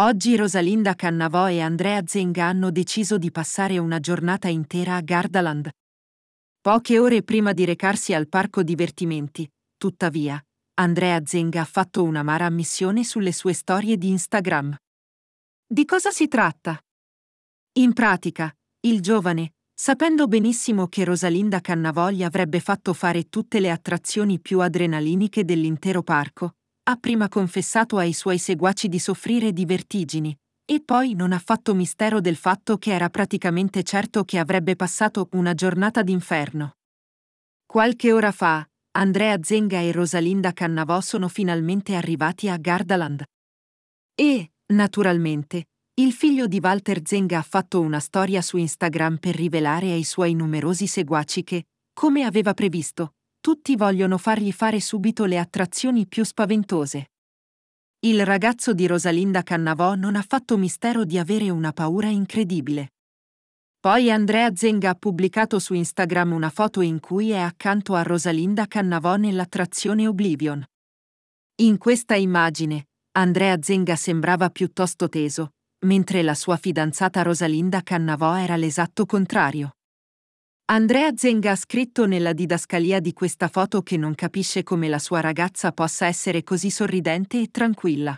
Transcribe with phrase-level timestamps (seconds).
[0.00, 5.68] Oggi Rosalinda Cannavò e Andrea Zenga hanno deciso di passare una giornata intera a Gardaland.
[6.58, 10.42] Poche ore prima di recarsi al parco divertimenti, tuttavia,
[10.80, 14.74] Andrea Zenga ha fatto un'amara ammissione sulle sue storie di Instagram.
[15.66, 16.82] Di cosa si tratta?
[17.72, 18.50] In pratica,
[18.86, 24.60] il giovane, sapendo benissimo che Rosalinda Cannavò gli avrebbe fatto fare tutte le attrazioni più
[24.60, 31.14] adrenaliniche dell'intero parco, ha prima confessato ai suoi seguaci di soffrire di vertigini, e poi
[31.14, 36.02] non ha fatto mistero del fatto che era praticamente certo che avrebbe passato una giornata
[36.02, 36.76] d'inferno.
[37.66, 43.24] Qualche ora fa, Andrea Zenga e Rosalinda Cannavò sono finalmente arrivati a Gardaland.
[44.14, 49.92] E, naturalmente, il figlio di Walter Zenga ha fatto una storia su Instagram per rivelare
[49.92, 56.06] ai suoi numerosi seguaci che, come aveva previsto, tutti vogliono fargli fare subito le attrazioni
[56.06, 57.10] più spaventose.
[58.00, 62.92] Il ragazzo di Rosalinda Cannavò non ha fatto mistero di avere una paura incredibile.
[63.80, 68.66] Poi Andrea Zenga ha pubblicato su Instagram una foto in cui è accanto a Rosalinda
[68.66, 70.62] Cannavò nell'attrazione Oblivion.
[71.62, 75.54] In questa immagine, Andrea Zenga sembrava piuttosto teso,
[75.86, 79.76] mentre la sua fidanzata Rosalinda Cannavò era l'esatto contrario.
[80.72, 85.18] Andrea Zenga ha scritto nella didascalia di questa foto che non capisce come la sua
[85.18, 88.16] ragazza possa essere così sorridente e tranquilla.